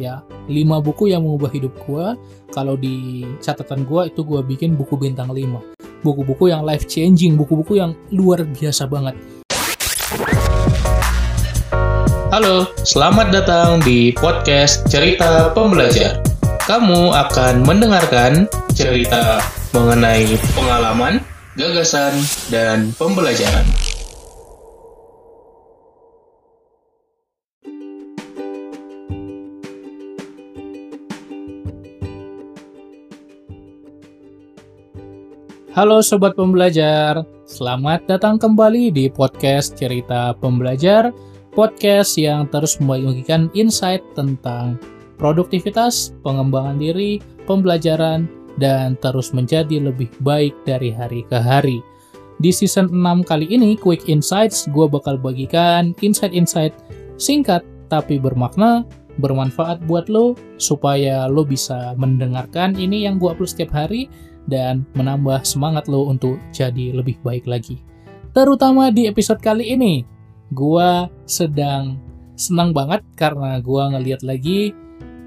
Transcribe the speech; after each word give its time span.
ya 0.00 0.24
5 0.48 0.56
buku 0.80 1.12
yang 1.12 1.28
mengubah 1.28 1.52
hidup 1.52 1.76
gue 1.84 2.16
kalau 2.48 2.74
di 2.80 3.28
catatan 3.44 3.84
gue 3.84 4.08
itu 4.08 4.24
gue 4.24 4.40
bikin 4.40 4.72
buku 4.72 4.96
bintang 4.96 5.28
5 5.28 6.00
buku-buku 6.00 6.48
yang 6.48 6.64
life 6.64 6.88
changing 6.88 7.36
buku-buku 7.36 7.76
yang 7.76 7.92
luar 8.08 8.48
biasa 8.48 8.88
banget 8.88 9.12
Halo, 12.30 12.70
selamat 12.86 13.34
datang 13.34 13.82
di 13.82 14.14
podcast 14.14 14.86
Cerita 14.86 15.50
Pembelajar. 15.50 16.22
Kamu 16.62 17.10
akan 17.10 17.66
mendengarkan 17.66 18.46
cerita 18.70 19.42
mengenai 19.74 20.38
pengalaman, 20.54 21.18
gagasan, 21.58 22.14
dan 22.46 22.94
pembelajaran. 22.94 23.66
Halo 35.70 36.02
Sobat 36.02 36.34
Pembelajar, 36.34 37.22
selamat 37.46 38.10
datang 38.10 38.42
kembali 38.42 38.90
di 38.90 39.06
podcast 39.06 39.78
Cerita 39.78 40.34
Pembelajar, 40.34 41.14
podcast 41.54 42.18
yang 42.18 42.50
terus 42.50 42.82
membagikan 42.82 43.46
insight 43.54 44.02
tentang 44.18 44.82
produktivitas, 45.14 46.10
pengembangan 46.26 46.74
diri, 46.74 47.22
pembelajaran, 47.46 48.26
dan 48.58 48.98
terus 48.98 49.30
menjadi 49.30 49.78
lebih 49.78 50.10
baik 50.26 50.58
dari 50.66 50.90
hari 50.90 51.22
ke 51.30 51.38
hari. 51.38 51.78
Di 52.42 52.50
season 52.50 52.90
6 52.90 53.22
kali 53.22 53.46
ini, 53.46 53.78
Quick 53.78 54.10
Insights, 54.10 54.66
gue 54.74 54.90
bakal 54.90 55.22
bagikan 55.22 55.94
insight-insight 56.02 56.74
singkat 57.14 57.62
tapi 57.86 58.18
bermakna, 58.18 58.82
bermanfaat 59.22 59.86
buat 59.86 60.10
lo, 60.10 60.34
supaya 60.58 61.30
lo 61.30 61.46
bisa 61.46 61.94
mendengarkan 61.94 62.74
ini 62.74 63.06
yang 63.06 63.22
gue 63.22 63.30
upload 63.30 63.54
setiap 63.54 63.70
hari, 63.70 64.10
dan 64.46 64.86
menambah 64.96 65.44
semangat 65.44 65.90
lo 65.90 66.08
untuk 66.08 66.40
jadi 66.54 66.94
lebih 66.94 67.20
baik 67.20 67.44
lagi. 67.44 67.80
Terutama 68.30 68.94
di 68.94 69.10
episode 69.10 69.42
kali 69.42 69.74
ini, 69.74 70.06
gua 70.54 71.10
sedang 71.26 71.98
senang 72.38 72.70
banget 72.70 73.02
karena 73.18 73.58
gua 73.58 73.90
ngeliat 73.90 74.22
lagi 74.22 74.70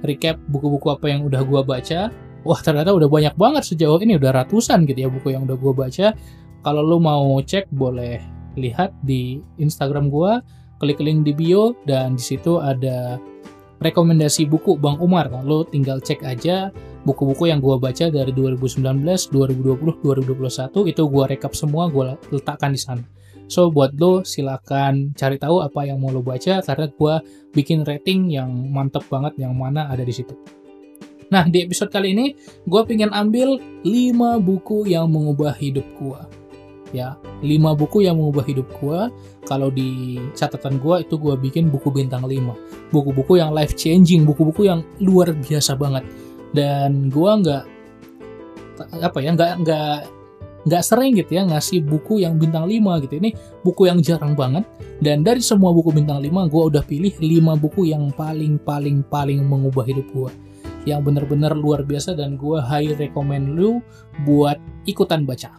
recap 0.04 0.40
buku-buku 0.48 0.88
apa 0.88 1.06
yang 1.12 1.28
udah 1.28 1.42
gua 1.44 1.62
baca. 1.62 2.10
Wah, 2.44 2.60
ternyata 2.60 2.92
udah 2.92 3.08
banyak 3.08 3.36
banget 3.40 3.64
sejauh 3.64 4.00
ini, 4.04 4.20
udah 4.20 4.44
ratusan 4.44 4.84
gitu 4.88 5.08
ya 5.08 5.10
buku 5.12 5.36
yang 5.36 5.48
udah 5.48 5.58
gua 5.60 5.74
baca. 5.76 6.16
Kalau 6.64 6.82
lo 6.84 7.00
mau 7.00 7.40
cek 7.44 7.72
boleh 7.76 8.24
lihat 8.56 8.96
di 9.04 9.44
Instagram 9.60 10.08
gua, 10.08 10.40
klik 10.80 11.00
link 11.04 11.28
di 11.28 11.36
bio 11.36 11.76
dan 11.84 12.16
di 12.16 12.24
situ 12.24 12.60
ada 12.60 13.20
rekomendasi 13.84 14.48
buku 14.48 14.80
Bang 14.80 15.00
Umar. 15.04 15.28
Lo 15.44 15.68
tinggal 15.68 16.00
cek 16.00 16.24
aja 16.24 16.72
buku-buku 17.04 17.52
yang 17.52 17.60
gue 17.60 17.76
baca 17.80 18.08
dari 18.08 18.32
2019, 18.32 19.04
2020, 19.32 20.04
2021 20.04 20.92
itu 20.92 21.02
gue 21.04 21.24
rekap 21.28 21.54
semua, 21.54 21.92
gue 21.92 22.16
letakkan 22.32 22.72
di 22.72 22.80
sana. 22.80 23.04
So 23.52 23.70
buat 23.70 23.94
lo 24.00 24.24
silakan 24.24 25.12
cari 25.14 25.36
tahu 25.36 25.62
apa 25.62 25.84
yang 25.84 26.00
mau 26.00 26.10
lo 26.10 26.24
baca 26.24 26.64
karena 26.64 26.88
gue 26.88 27.14
bikin 27.52 27.84
rating 27.84 28.32
yang 28.32 28.50
mantep 28.72 29.04
banget 29.12 29.36
yang 29.38 29.54
mana 29.54 29.92
ada 29.92 30.02
di 30.02 30.16
situ. 30.16 30.34
Nah 31.28 31.44
di 31.46 31.68
episode 31.68 31.92
kali 31.92 32.16
ini 32.16 32.34
gue 32.64 32.82
pengen 32.88 33.12
ambil 33.12 33.60
5 33.84 34.42
buku 34.42 34.88
yang 34.90 35.12
mengubah 35.12 35.54
hidup 35.60 35.86
gue. 36.00 36.20
Ya, 36.94 37.18
5 37.42 37.74
buku 37.74 38.06
yang 38.06 38.22
mengubah 38.22 38.46
hidup 38.46 38.70
gue. 38.80 39.00
Kalau 39.44 39.74
di 39.74 40.22
catatan 40.38 40.80
gue 40.80 41.04
itu 41.04 41.18
gue 41.20 41.36
bikin 41.36 41.68
buku 41.68 41.90
bintang 41.90 42.24
5. 42.24 42.94
Buku-buku 42.94 43.42
yang 43.42 43.50
life 43.52 43.74
changing, 43.74 44.24
buku-buku 44.30 44.70
yang 44.70 44.86
luar 45.02 45.34
biasa 45.34 45.74
banget 45.74 46.06
dan 46.54 47.10
gua 47.10 47.42
nggak 47.42 47.64
apa 49.02 49.18
ya 49.22 49.30
nggak 49.34 49.54
nggak 49.66 49.98
nggak 50.64 50.84
sering 50.84 51.12
gitu 51.20 51.36
ya 51.36 51.44
ngasih 51.44 51.84
buku 51.84 52.24
yang 52.24 52.40
bintang 52.40 52.66
5 52.66 53.04
gitu. 53.04 53.14
Ini 53.20 53.30
buku 53.62 53.92
yang 53.92 54.00
jarang 54.00 54.34
banget. 54.34 54.64
Dan 55.04 55.20
dari 55.22 55.44
semua 55.44 55.76
buku 55.76 55.92
bintang 55.92 56.24
5 56.24 56.48
gue 56.48 56.64
udah 56.72 56.84
pilih 56.88 57.14
5 57.20 57.60
buku 57.60 57.92
yang 57.92 58.08
paling 58.16 58.56
paling 58.64 59.04
paling 59.04 59.44
mengubah 59.44 59.84
hidup 59.84 60.08
gue 60.16 60.32
yang 60.84 61.04
bener-bener 61.04 61.56
luar 61.56 61.84
biasa 61.84 62.16
dan 62.16 62.36
gue 62.36 62.60
high 62.60 62.96
recommend 63.00 63.56
lu 63.56 63.84
buat 64.24 64.60
ikutan 64.88 65.28
baca. 65.28 65.52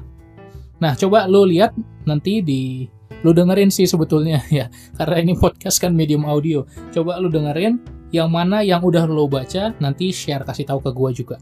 Nah 0.81 0.93
coba 0.97 1.25
lo 1.29 1.49
lihat 1.49 1.73
nanti 2.05 2.45
di 2.45 2.85
lu 3.25 3.33
dengerin 3.33 3.73
sih 3.73 3.89
sebetulnya 3.89 4.41
ya. 4.59 4.69
Karena 4.97 5.17
ini 5.21 5.33
podcast 5.37 5.81
kan 5.81 5.93
medium 5.93 6.29
audio. 6.29 6.65
Coba 6.93 7.21
lu 7.21 7.29
dengerin 7.29 7.81
yang 8.15 8.31
mana 8.31 8.63
yang 8.63 8.79
udah 8.87 9.11
lo 9.11 9.27
baca, 9.27 9.75
nanti 9.83 10.15
share 10.15 10.47
kasih 10.47 10.71
tahu 10.71 10.79
ke 10.87 10.91
gue 10.95 11.11
juga. 11.27 11.37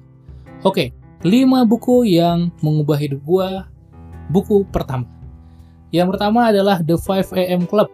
Oke, 0.65 0.97
5 1.21 1.69
buku 1.69 2.09
yang 2.09 2.49
mengubah 2.65 2.97
hidup 2.97 3.21
gue. 3.21 3.49
Buku 4.33 4.65
pertama. 4.73 5.05
Yang 5.93 6.17
pertama 6.17 6.49
adalah 6.49 6.81
The 6.81 6.97
5 6.97 7.37
AM 7.37 7.69
Club, 7.69 7.93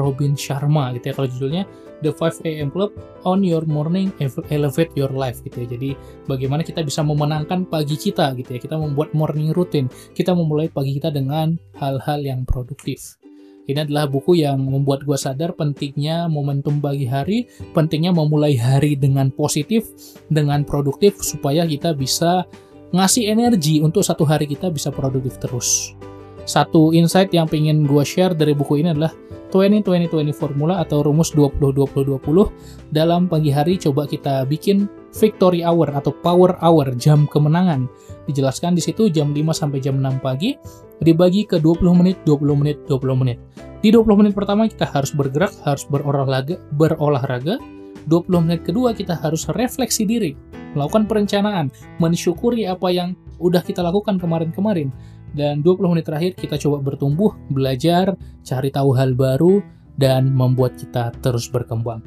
Robin 0.00 0.32
Sharma 0.32 0.96
gitu 0.96 1.12
ya 1.12 1.14
kalau 1.14 1.28
judulnya 1.28 1.68
The 2.00 2.16
5 2.16 2.48
AM 2.48 2.72
Club 2.72 2.96
on 3.28 3.44
Your 3.44 3.68
Morning 3.68 4.08
Elevate 4.48 4.96
Your 4.96 5.12
Life 5.12 5.44
gitu 5.44 5.64
ya. 5.64 5.76
Jadi 5.76 5.92
bagaimana 6.24 6.64
kita 6.64 6.80
bisa 6.80 7.04
memenangkan 7.04 7.68
pagi 7.68 8.00
kita 8.00 8.32
gitu 8.40 8.56
ya. 8.56 8.60
Kita 8.60 8.80
membuat 8.80 9.12
morning 9.12 9.52
routine. 9.52 9.92
Kita 10.16 10.32
memulai 10.32 10.72
pagi 10.72 10.96
kita 10.96 11.12
dengan 11.12 11.60
hal-hal 11.76 12.24
yang 12.24 12.48
produktif. 12.48 13.20
Ini 13.64 13.88
adalah 13.88 14.04
buku 14.04 14.44
yang 14.44 14.60
membuat 14.60 15.08
gue 15.08 15.16
sadar 15.16 15.56
pentingnya 15.56 16.28
momentum 16.28 16.84
pagi 16.84 17.08
hari, 17.08 17.48
pentingnya 17.72 18.12
memulai 18.12 18.60
hari 18.60 18.92
dengan 18.92 19.32
positif, 19.32 19.88
dengan 20.28 20.68
produktif, 20.68 21.16
supaya 21.24 21.64
kita 21.64 21.96
bisa 21.96 22.44
ngasih 22.92 23.32
energi 23.32 23.80
untuk 23.80 24.04
satu 24.04 24.28
hari 24.28 24.44
kita 24.44 24.68
bisa 24.68 24.92
produktif 24.92 25.40
terus. 25.40 25.96
Satu 26.44 26.92
insight 26.92 27.32
yang 27.32 27.48
pengen 27.48 27.88
gue 27.88 28.04
share 28.04 28.36
dari 28.36 28.52
buku 28.52 28.84
ini 28.84 28.92
adalah 28.92 29.16
20-20-20 29.54 30.34
formula 30.34 30.82
atau 30.82 31.06
rumus 31.06 31.30
20-20-20 31.38 32.90
dalam 32.90 33.30
pagi 33.30 33.54
hari 33.54 33.78
coba 33.78 34.10
kita 34.10 34.42
bikin 34.50 34.90
victory 35.14 35.62
hour 35.62 35.94
atau 35.94 36.10
power 36.10 36.58
hour 36.58 36.90
jam 36.98 37.30
kemenangan 37.30 37.86
dijelaskan 38.26 38.74
di 38.74 38.82
situ 38.82 39.06
jam 39.14 39.30
5 39.30 39.54
sampai 39.54 39.78
jam 39.78 40.02
6 40.02 40.18
pagi 40.18 40.58
dibagi 40.98 41.46
ke 41.46 41.62
20 41.62 42.00
menit 42.02 42.18
20 42.26 42.60
menit 42.60 42.82
20 42.90 43.22
menit 43.22 43.38
di 43.84 43.92
20 43.92 44.16
menit 44.16 44.32
pertama 44.32 44.64
kita 44.64 44.88
harus 44.88 45.12
bergerak, 45.12 45.52
harus 45.60 45.84
berolahraga, 45.84 46.56
berolahraga. 46.72 47.60
20 48.08 48.44
menit 48.48 48.64
kedua 48.64 48.96
kita 48.96 49.12
harus 49.12 49.44
refleksi 49.52 50.08
diri, 50.08 50.32
melakukan 50.72 51.04
perencanaan, 51.04 51.68
mensyukuri 52.00 52.64
apa 52.64 52.88
yang 52.88 53.12
udah 53.38 53.62
kita 53.62 53.80
lakukan 53.84 54.18
kemarin-kemarin. 54.18 54.90
Dan 55.34 55.66
20 55.66 55.90
menit 55.90 56.06
terakhir 56.06 56.38
kita 56.38 56.54
coba 56.60 56.78
bertumbuh, 56.82 57.34
belajar, 57.50 58.14
cari 58.46 58.70
tahu 58.70 58.94
hal 58.94 59.18
baru, 59.18 59.58
dan 59.98 60.30
membuat 60.30 60.78
kita 60.78 61.10
terus 61.22 61.50
berkembang. 61.50 62.02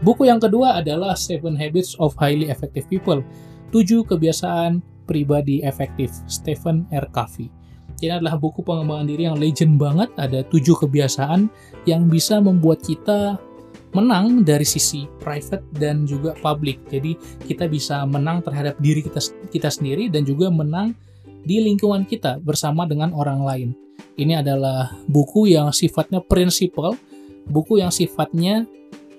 Buku 0.00 0.24
yang 0.24 0.40
kedua 0.40 0.80
adalah 0.80 1.12
Seven 1.12 1.52
Habits 1.60 2.00
of 2.00 2.16
Highly 2.16 2.48
Effective 2.48 2.88
People, 2.88 3.20
7 3.68 4.08
kebiasaan 4.08 4.80
pribadi 5.04 5.60
efektif, 5.60 6.08
Stephen 6.24 6.88
R. 6.88 7.04
Covey. 7.12 7.52
Ini 8.00 8.16
adalah 8.16 8.40
buku 8.40 8.64
pengembangan 8.64 9.04
diri 9.04 9.28
yang 9.28 9.36
legend 9.36 9.76
banget. 9.76 10.08
Ada 10.16 10.48
tujuh 10.48 10.72
kebiasaan 10.80 11.52
yang 11.84 12.08
bisa 12.08 12.40
membuat 12.40 12.80
kita 12.80 13.36
menang 13.90 14.46
dari 14.46 14.62
sisi 14.62 15.06
private 15.18 15.66
dan 15.74 16.06
juga 16.06 16.34
public. 16.38 16.78
Jadi 16.90 17.18
kita 17.46 17.66
bisa 17.66 18.06
menang 18.06 18.42
terhadap 18.42 18.78
diri 18.78 19.02
kita 19.02 19.18
kita 19.50 19.68
sendiri 19.70 20.06
dan 20.06 20.22
juga 20.22 20.50
menang 20.50 20.94
di 21.42 21.58
lingkungan 21.58 22.04
kita 22.06 22.38
bersama 22.38 22.86
dengan 22.86 23.10
orang 23.16 23.40
lain. 23.42 23.68
Ini 24.16 24.44
adalah 24.44 24.94
buku 25.08 25.50
yang 25.50 25.72
sifatnya 25.72 26.20
prinsipal, 26.20 26.94
buku 27.48 27.80
yang 27.80 27.90
sifatnya 27.92 28.68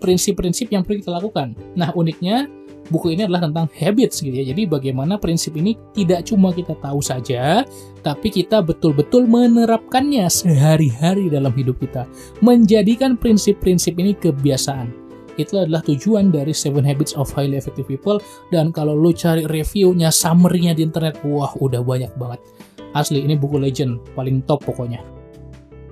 prinsip-prinsip 0.01 0.73
yang 0.73 0.81
perlu 0.81 1.01
kita 1.01 1.13
lakukan. 1.13 1.53
Nah, 1.77 1.93
uniknya 1.93 2.49
buku 2.91 3.15
ini 3.15 3.23
adalah 3.23 3.47
tentang 3.47 3.71
habits 3.71 4.19
gitu 4.19 4.35
ya. 4.35 4.45
Jadi 4.51 4.67
bagaimana 4.67 5.15
prinsip 5.15 5.55
ini 5.55 5.79
tidak 5.95 6.27
cuma 6.27 6.51
kita 6.51 6.75
tahu 6.77 6.99
saja, 6.99 7.63
tapi 8.03 8.27
kita 8.27 8.59
betul-betul 8.59 9.23
menerapkannya 9.25 10.27
sehari-hari 10.27 11.31
dalam 11.31 11.55
hidup 11.55 11.79
kita. 11.79 12.03
Menjadikan 12.43 13.15
prinsip-prinsip 13.15 13.95
ini 13.95 14.11
kebiasaan. 14.19 14.91
Itu 15.39 15.63
adalah 15.63 15.79
tujuan 15.87 16.27
dari 16.35 16.51
Seven 16.51 16.83
Habits 16.83 17.15
of 17.15 17.31
Highly 17.31 17.55
Effective 17.55 17.87
People 17.87 18.19
dan 18.51 18.75
kalau 18.75 18.91
lo 18.91 19.15
cari 19.15 19.47
reviewnya, 19.47 20.11
summary-nya 20.11 20.75
di 20.75 20.83
internet, 20.83 21.23
wah 21.23 21.55
udah 21.55 21.79
banyak 21.79 22.11
banget. 22.19 22.43
Asli 22.91 23.23
ini 23.23 23.39
buku 23.39 23.55
legend, 23.55 24.03
paling 24.11 24.43
top 24.43 24.67
pokoknya. 24.67 24.99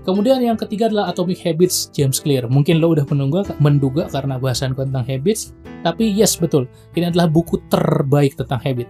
Kemudian 0.09 0.41
yang 0.41 0.57
ketiga 0.57 0.89
adalah 0.89 1.13
Atomic 1.13 1.37
Habits 1.45 1.93
James 1.93 2.17
Clear. 2.17 2.49
Mungkin 2.49 2.81
lo 2.81 2.97
udah 2.97 3.05
menunggu, 3.13 3.45
menduga 3.61 4.09
karena 4.09 4.41
bahasan 4.41 4.73
tentang 4.73 5.05
habits, 5.05 5.53
tapi 5.85 6.09
yes 6.09 6.33
betul, 6.33 6.65
ini 6.97 7.13
adalah 7.13 7.29
buku 7.29 7.61
terbaik 7.69 8.33
tentang 8.33 8.57
habit. 8.57 8.89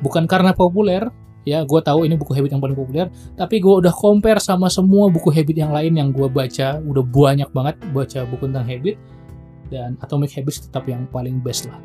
Bukan 0.00 0.24
karena 0.24 0.56
populer, 0.56 1.12
ya 1.44 1.60
gue 1.60 1.80
tahu 1.84 2.08
ini 2.08 2.16
buku 2.16 2.32
habit 2.32 2.56
yang 2.56 2.64
paling 2.64 2.72
populer, 2.72 3.12
tapi 3.36 3.60
gue 3.60 3.84
udah 3.84 3.92
compare 3.92 4.40
sama 4.40 4.72
semua 4.72 5.12
buku 5.12 5.28
habit 5.28 5.60
yang 5.60 5.76
lain 5.76 5.92
yang 5.92 6.08
gue 6.08 6.24
baca, 6.24 6.80
udah 6.80 7.04
banyak 7.04 7.52
banget 7.52 7.76
baca 7.92 8.24
buku 8.24 8.48
tentang 8.48 8.64
habit. 8.64 8.96
dan 9.66 9.98
Atomic 9.98 10.30
Habits 10.30 10.62
tetap 10.62 10.86
yang 10.86 11.10
paling 11.10 11.42
best 11.42 11.66
lah. 11.66 11.78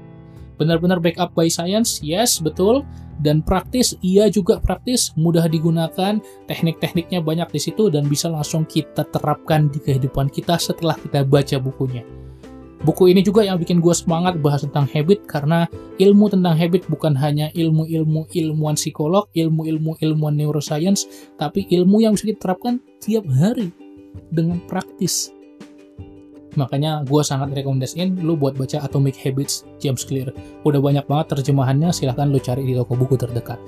Benar-benar 0.62 1.02
backup 1.02 1.34
by 1.34 1.50
science, 1.50 1.98
yes, 2.06 2.38
betul. 2.38 2.86
Dan 3.18 3.42
praktis, 3.42 3.98
iya 4.06 4.30
juga 4.30 4.62
praktis, 4.62 5.10
mudah 5.18 5.50
digunakan, 5.50 6.22
teknik-tekniknya 6.46 7.18
banyak 7.22 7.50
di 7.50 7.60
situ 7.62 7.90
dan 7.90 8.06
bisa 8.06 8.30
langsung 8.30 8.69
kita 8.69 9.10
terapkan 9.10 9.74
di 9.74 9.81
kehidupan 9.81 10.30
kita 10.30 10.62
setelah 10.62 10.94
kita 10.94 11.25
baca 11.25 11.58
bukunya. 11.58 12.06
Buku 12.81 13.13
ini 13.13 13.22
juga 13.22 13.46
yang 13.46 13.62
bikin 13.62 13.78
gue 13.78 13.94
semangat 13.94 14.42
bahas 14.42 14.66
tentang 14.66 14.90
habit 14.90 15.30
karena 15.30 15.69
ilmu 16.02 16.34
tentang 16.34 16.58
habit 16.58 16.90
bukan 16.90 17.13
hanya 17.13 17.54
ilmu-ilmu 17.54 18.25
ilmuwan 18.34 18.74
psikolog, 18.74 19.30
ilmu-ilmu 19.38 20.02
ilmuwan 20.02 20.34
neuroscience, 20.34 21.06
tapi 21.38 21.69
ilmu 21.69 22.02
yang 22.02 22.18
bisa 22.18 22.34
diterapkan 22.34 22.81
tiap 22.98 23.25
hari 23.30 23.69
dengan 24.34 24.58
praktis. 24.66 25.30
Makanya 26.59 27.07
gue 27.07 27.24
sangat 27.24 27.56
rekomendasiin 27.56 28.19
lu 28.19 28.36
buat 28.36 28.59
baca 28.59 28.83
Atomic 28.83 29.15
Habits 29.15 29.63
James 29.80 30.03
Clear. 30.03 30.36
Udah 30.68 30.83
banyak 30.83 31.07
banget 31.07 31.39
terjemahannya, 31.39 31.95
silahkan 31.95 32.27
lu 32.27 32.39
cari 32.44 32.68
di 32.68 32.75
toko 32.75 32.95
buku 33.00 33.15
terdekat. 33.15 33.59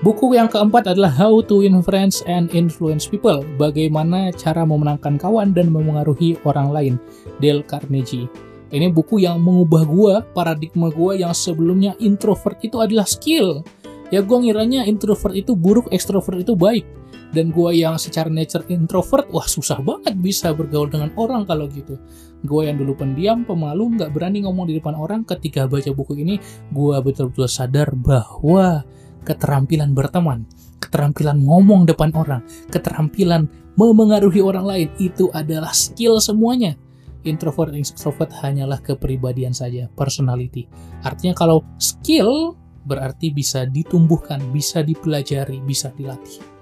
Buku 0.00 0.32
yang 0.32 0.48
keempat 0.48 0.96
adalah 0.96 1.12
How 1.12 1.44
to 1.44 1.60
Influence 1.60 2.24
and 2.24 2.48
Influence 2.56 3.04
People. 3.04 3.44
Bagaimana 3.60 4.32
cara 4.32 4.64
memenangkan 4.64 5.20
kawan 5.20 5.52
dan 5.52 5.68
memengaruhi 5.68 6.40
orang 6.48 6.72
lain. 6.72 6.94
Dale 7.36 7.60
Carnegie. 7.68 8.26
Ini 8.70 8.88
buku 8.88 9.20
yang 9.20 9.42
mengubah 9.42 9.82
gue, 9.84 10.14
paradigma 10.32 10.88
gue 10.88 11.20
yang 11.20 11.34
sebelumnya 11.36 11.92
introvert 12.00 12.56
itu 12.64 12.80
adalah 12.80 13.04
skill. 13.04 13.60
Ya 14.08 14.24
gue 14.24 14.38
ngiranya 14.40 14.88
introvert 14.88 15.36
itu 15.36 15.52
buruk, 15.52 15.92
extrovert 15.92 16.42
itu 16.42 16.56
baik 16.56 16.99
dan 17.30 17.54
gue 17.54 17.70
yang 17.78 17.94
secara 17.96 18.26
nature 18.26 18.66
introvert 18.70 19.30
wah 19.30 19.46
susah 19.46 19.78
banget 19.78 20.18
bisa 20.18 20.50
bergaul 20.50 20.90
dengan 20.90 21.14
orang 21.14 21.46
kalau 21.46 21.70
gitu. 21.70 21.98
Gue 22.42 22.66
yang 22.66 22.80
dulu 22.80 22.96
pendiam 22.96 23.46
pemalu 23.46 24.00
nggak 24.00 24.10
berani 24.10 24.42
ngomong 24.42 24.66
di 24.66 24.78
depan 24.78 24.96
orang 24.96 25.22
ketika 25.22 25.68
baca 25.70 25.90
buku 25.92 26.18
ini 26.18 26.40
gue 26.72 26.96
betul-betul 27.02 27.46
sadar 27.46 27.92
bahwa 27.94 28.82
keterampilan 29.22 29.92
berteman 29.92 30.48
keterampilan 30.80 31.36
ngomong 31.44 31.84
depan 31.84 32.08
orang 32.16 32.40
keterampilan 32.72 33.46
memengaruhi 33.76 34.40
orang 34.42 34.66
lain 34.66 34.88
itu 34.98 35.30
adalah 35.32 35.72
skill 35.72 36.18
semuanya. 36.20 36.76
Introvert 37.20 37.76
dan 37.76 37.84
extrovert 37.84 38.32
hanyalah 38.40 38.80
kepribadian 38.80 39.52
saja 39.52 39.92
personality. 39.92 40.64
Artinya 41.04 41.36
kalau 41.36 41.60
skill 41.76 42.56
berarti 42.88 43.28
bisa 43.28 43.68
ditumbuhkan, 43.68 44.40
bisa 44.56 44.80
dipelajari, 44.80 45.60
bisa 45.60 45.92
dilatih. 45.92 46.59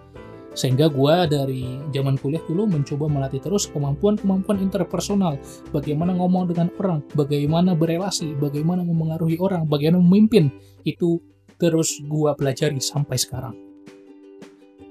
Sehingga 0.59 0.91
gue 0.91 1.15
dari 1.31 1.63
zaman 1.95 2.19
kuliah 2.19 2.43
dulu 2.43 2.67
mencoba 2.67 3.07
melatih 3.07 3.39
terus 3.39 3.71
kemampuan-kemampuan 3.71 4.59
interpersonal. 4.59 5.39
Bagaimana 5.71 6.19
ngomong 6.19 6.51
dengan 6.51 6.67
orang, 6.83 7.07
bagaimana 7.15 7.79
berelasi, 7.79 8.35
bagaimana 8.35 8.83
memengaruhi 8.83 9.39
orang, 9.39 9.71
bagaimana 9.71 10.03
memimpin. 10.03 10.51
Itu 10.83 11.23
terus 11.63 12.03
gue 12.03 12.35
pelajari 12.35 12.83
sampai 12.83 13.15
sekarang. 13.15 13.55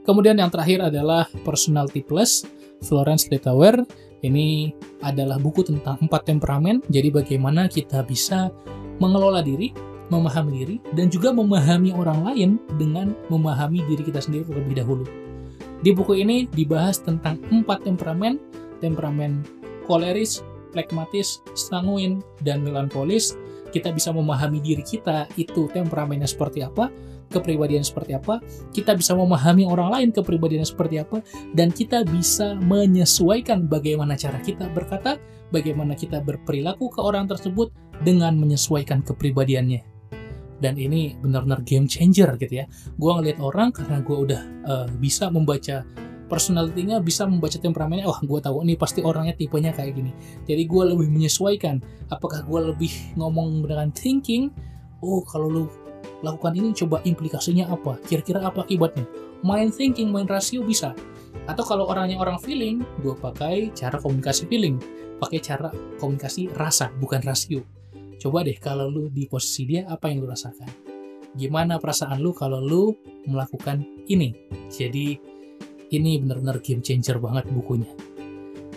Kemudian 0.08 0.40
yang 0.40 0.48
terakhir 0.48 0.88
adalah 0.88 1.28
Personality 1.44 2.00
Plus, 2.00 2.48
Florence 2.80 3.28
Littauer. 3.28 3.84
Ini 4.24 4.72
adalah 5.04 5.36
buku 5.36 5.68
tentang 5.68 6.00
empat 6.02 6.32
temperamen, 6.32 6.82
jadi 6.90 7.14
bagaimana 7.14 7.70
kita 7.70 8.02
bisa 8.02 8.50
mengelola 8.98 9.46
diri, 9.46 9.70
memahami 10.10 10.52
diri, 10.58 10.76
dan 10.98 11.12
juga 11.12 11.30
memahami 11.30 11.94
orang 11.94 12.26
lain 12.26 12.50
dengan 12.82 13.14
memahami 13.30 13.86
diri 13.86 14.02
kita 14.02 14.18
sendiri 14.18 14.48
terlebih 14.50 14.80
dahulu. 14.82 15.27
Di 15.82 15.94
buku 15.94 16.18
ini 16.18 16.50
dibahas 16.50 16.98
tentang 17.02 17.38
empat 17.54 17.86
temperamen, 17.86 18.42
temperamen 18.82 19.46
koleris, 19.86 20.42
plekmatis, 20.74 21.42
sanguin, 21.54 22.22
dan 22.42 22.66
melankolis. 22.66 23.38
Kita 23.70 23.94
bisa 23.94 24.10
memahami 24.10 24.64
diri 24.64 24.82
kita 24.82 25.28
itu 25.38 25.70
temperamennya 25.70 26.26
seperti 26.26 26.64
apa, 26.64 26.90
kepribadian 27.28 27.84
seperti 27.84 28.16
apa, 28.16 28.40
kita 28.72 28.96
bisa 28.96 29.12
memahami 29.12 29.68
orang 29.68 29.92
lain 29.92 30.10
kepribadiannya 30.16 30.66
seperti 30.66 31.04
apa, 31.04 31.20
dan 31.52 31.70
kita 31.70 32.08
bisa 32.08 32.56
menyesuaikan 32.56 33.68
bagaimana 33.68 34.16
cara 34.16 34.40
kita 34.40 34.72
berkata, 34.72 35.20
bagaimana 35.52 36.00
kita 36.00 36.24
berperilaku 36.24 36.88
ke 36.96 37.00
orang 37.04 37.28
tersebut 37.28 37.76
dengan 38.02 38.40
menyesuaikan 38.40 39.04
kepribadiannya 39.04 39.97
dan 40.58 40.74
ini 40.78 41.14
benar-benar 41.22 41.62
game 41.62 41.86
changer 41.86 42.34
gitu 42.42 42.64
ya. 42.64 42.66
Gue 42.98 43.12
ngeliat 43.14 43.38
orang 43.42 43.70
karena 43.70 44.02
gue 44.02 44.18
udah 44.18 44.42
uh, 44.66 44.88
bisa 44.98 45.30
membaca 45.30 45.86
personality-nya 46.28 47.00
bisa 47.00 47.24
membaca 47.24 47.56
temperamennya 47.56 48.04
wah 48.04 48.20
gue 48.20 48.40
tahu 48.44 48.62
ini 48.68 48.76
pasti 48.76 49.00
orangnya 49.02 49.34
tipenya 49.34 49.72
kayak 49.72 49.96
gini. 49.96 50.12
Jadi 50.44 50.64
gue 50.68 50.84
lebih 50.84 51.08
menyesuaikan. 51.08 51.80
Apakah 52.12 52.44
gue 52.44 52.76
lebih 52.76 52.92
ngomong 53.16 53.64
dengan 53.64 53.90
thinking? 53.96 54.52
Oh 55.00 55.24
kalau 55.24 55.48
lu 55.48 55.64
lakukan 56.26 56.54
ini 56.58 56.76
coba 56.76 57.00
implikasinya 57.08 57.72
apa? 57.72 58.02
Kira-kira 58.06 58.44
apa 58.44 58.68
akibatnya? 58.68 59.08
Mind 59.46 59.74
thinking 59.74 60.12
mind 60.12 60.28
rasio 60.28 60.66
bisa. 60.66 60.92
Atau 61.48 61.64
kalau 61.64 61.88
orangnya 61.88 62.20
orang 62.20 62.42
feeling 62.44 62.84
gue 63.00 63.16
pakai 63.16 63.72
cara 63.72 63.96
komunikasi 64.02 64.50
feeling. 64.52 64.78
Pakai 65.18 65.42
cara 65.42 65.74
komunikasi 65.98 66.54
rasa 66.54 66.94
bukan 67.00 67.24
rasio 67.26 67.77
Coba 68.18 68.42
deh 68.42 68.58
kalau 68.58 68.90
lu 68.90 69.14
di 69.14 69.30
posisi 69.30 69.70
dia, 69.70 69.86
apa 69.86 70.10
yang 70.10 70.26
lu 70.26 70.28
rasakan? 70.30 70.70
Gimana 71.38 71.78
perasaan 71.78 72.18
lu 72.18 72.34
kalau 72.34 72.58
lu 72.58 72.98
melakukan 73.30 73.86
ini? 74.10 74.34
Jadi 74.74 75.18
ini 75.94 76.12
benar-benar 76.20 76.60
game 76.60 76.82
changer 76.82 77.22
banget 77.22 77.46
bukunya. 77.54 77.94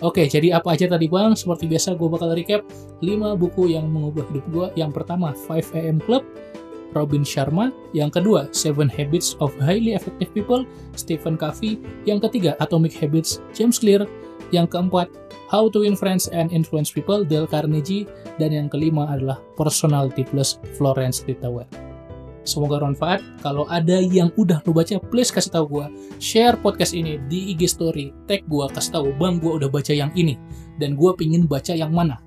Oke, 0.01 0.25
jadi 0.25 0.57
apa 0.57 0.73
aja 0.73 0.89
tadi 0.89 1.05
bang? 1.05 1.37
Seperti 1.37 1.69
biasa 1.69 1.93
gue 1.93 2.09
bakal 2.09 2.33
recap 2.33 2.65
5 3.05 3.37
buku 3.37 3.69
yang 3.69 3.85
mengubah 3.85 4.25
hidup 4.33 4.45
gue. 4.49 4.67
Yang 4.73 4.91
pertama, 4.97 5.29
5am 5.45 6.01
Club, 6.01 6.25
Robin 6.97 7.21
Sharma. 7.21 7.69
Yang 7.93 8.17
kedua, 8.17 8.49
Seven 8.49 8.89
Habits 8.89 9.37
of 9.37 9.53
Highly 9.61 9.93
Effective 9.93 10.33
People, 10.33 10.65
Stephen 10.97 11.37
Covey. 11.37 11.77
Yang 12.09 12.29
ketiga, 12.29 12.57
Atomic 12.57 12.97
Habits, 12.97 13.45
James 13.53 13.77
Clear. 13.77 14.09
Yang 14.49 14.73
keempat, 14.73 15.07
How 15.53 15.69
to 15.69 15.85
Influence 15.85 16.31
and 16.31 16.49
Influence 16.49 16.89
People, 16.89 17.21
Dale 17.21 17.45
Carnegie, 17.45 18.09
dan 18.41 18.49
yang 18.49 18.67
kelima 18.73 19.05
adalah 19.05 19.37
Personality 19.53 20.25
Plus, 20.25 20.57
Florence 20.73 21.21
Littauer. 21.29 21.69
Semoga 22.41 22.81
bermanfaat. 22.81 23.21
Kalau 23.45 23.69
ada 23.69 24.01
yang 24.01 24.33
udah 24.33 24.65
lo 24.65 24.73
baca, 24.73 24.97
please 24.97 25.29
kasih 25.29 25.53
tahu 25.53 25.77
gue. 25.77 25.85
Share 26.17 26.57
podcast 26.57 26.97
ini 26.97 27.21
di 27.29 27.53
IG 27.53 27.69
Story, 27.69 28.09
tag 28.25 28.41
gue, 28.49 28.65
kasih 28.73 28.97
tahu, 28.97 29.07
bang 29.13 29.37
gue 29.37 29.61
udah 29.61 29.69
baca 29.69 29.93
yang 29.93 30.09
ini, 30.17 30.41
dan 30.81 30.97
gue 30.97 31.11
pingin 31.13 31.45
baca 31.45 31.77
yang 31.77 31.93
mana. 31.93 32.17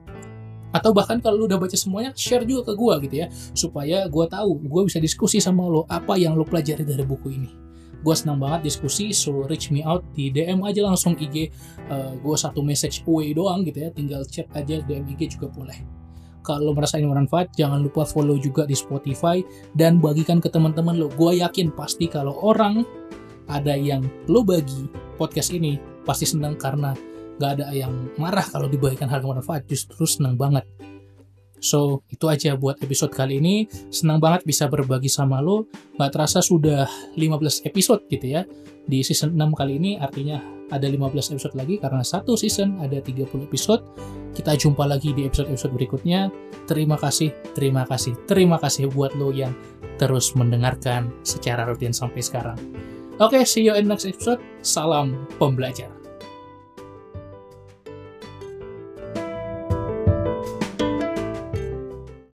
Atau 0.70 0.94
bahkan 0.94 1.18
kalau 1.18 1.42
lo 1.42 1.44
udah 1.50 1.58
baca 1.58 1.74
semuanya, 1.74 2.14
share 2.14 2.46
juga 2.46 2.70
ke 2.70 2.78
gue 2.78 2.94
gitu 3.10 3.14
ya, 3.26 3.26
supaya 3.58 4.06
gue 4.06 4.24
tahu, 4.30 4.62
gue 4.62 4.82
bisa 4.86 5.02
diskusi 5.02 5.42
sama 5.42 5.66
lo 5.66 5.82
apa 5.90 6.14
yang 6.14 6.38
lo 6.38 6.46
pelajari 6.46 6.86
dari 6.86 7.02
buku 7.02 7.28
ini 7.34 7.64
gue 8.04 8.12
senang 8.12 8.36
banget 8.36 8.68
diskusi 8.68 9.16
so 9.16 9.48
reach 9.48 9.72
me 9.72 9.80
out 9.80 10.04
di 10.12 10.28
DM 10.28 10.60
aja 10.60 10.84
langsung 10.84 11.16
IG 11.16 11.48
uh, 11.88 12.12
eh, 12.12 12.12
gue 12.20 12.36
satu 12.36 12.60
message 12.60 13.00
away 13.08 13.32
doang 13.32 13.64
gitu 13.64 13.80
ya 13.80 13.88
tinggal 13.88 14.20
chat 14.28 14.44
aja 14.52 14.84
DM 14.84 15.08
IG 15.16 15.40
juga 15.40 15.48
boleh 15.48 16.03
kalau 16.44 16.76
merasa 16.76 17.00
ini 17.00 17.08
bermanfaat 17.08 17.56
jangan 17.56 17.80
lupa 17.80 18.04
follow 18.04 18.36
juga 18.36 18.68
di 18.68 18.76
Spotify 18.76 19.40
dan 19.72 19.98
bagikan 19.98 20.38
ke 20.38 20.52
teman-teman 20.52 21.00
lo 21.00 21.08
gue 21.08 21.40
yakin 21.40 21.72
pasti 21.72 22.06
kalau 22.06 22.36
orang 22.44 22.84
ada 23.48 23.72
yang 23.72 24.04
lo 24.28 24.44
bagi 24.44 24.86
podcast 25.16 25.56
ini 25.56 25.80
pasti 26.04 26.28
senang 26.28 26.60
karena 26.60 26.92
gak 27.40 27.58
ada 27.58 27.72
yang 27.72 28.12
marah 28.20 28.44
kalau 28.44 28.68
dibagikan 28.68 29.08
hal 29.08 29.24
yang 29.24 29.40
bermanfaat 29.40 29.64
justru 29.66 30.04
senang 30.04 30.36
banget 30.36 30.68
So, 31.64 32.04
itu 32.12 32.28
aja 32.28 32.60
buat 32.60 32.76
episode 32.84 33.08
kali 33.08 33.40
ini. 33.40 33.64
Senang 33.88 34.20
banget 34.20 34.44
bisa 34.44 34.68
berbagi 34.68 35.08
sama 35.08 35.40
lo. 35.40 35.64
Gak 35.96 36.12
terasa 36.12 36.44
sudah 36.44 36.84
15 37.16 37.64
episode 37.64 38.04
gitu 38.12 38.36
ya. 38.36 38.44
Di 38.84 39.00
season 39.00 39.32
6 39.32 39.56
kali 39.56 39.80
ini 39.80 39.96
artinya 39.96 40.53
ada 40.72 40.86
15 40.88 41.36
episode 41.36 41.54
lagi 41.56 41.76
karena 41.76 42.00
satu 42.00 42.36
season 42.38 42.80
ada 42.80 43.00
30 43.00 43.44
episode. 43.44 43.82
Kita 44.34 44.58
jumpa 44.58 44.82
lagi 44.88 45.14
di 45.14 45.28
episode-episode 45.28 45.72
berikutnya. 45.78 46.32
Terima 46.66 46.98
kasih, 46.98 47.30
terima 47.54 47.86
kasih, 47.86 48.18
terima 48.26 48.56
kasih 48.58 48.90
buat 48.90 49.14
lo 49.14 49.30
yang 49.30 49.54
terus 50.00 50.34
mendengarkan 50.34 51.12
secara 51.22 51.68
rutin 51.68 51.94
sampai 51.94 52.18
sekarang. 52.18 52.58
Oke, 53.22 53.38
okay, 53.38 53.42
see 53.46 53.62
you 53.62 53.78
in 53.78 53.86
next 53.86 54.10
episode. 54.10 54.42
Salam 54.58 55.14
pembelajar. 55.38 55.93